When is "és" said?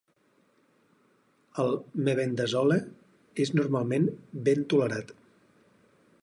3.45-3.53